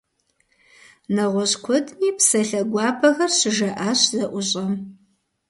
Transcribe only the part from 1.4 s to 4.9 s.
куэдми псалъэ гуапэхэр щыжаӏащ зэӏущӏэм.